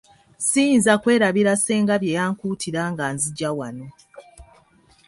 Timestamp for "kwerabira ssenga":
1.01-1.93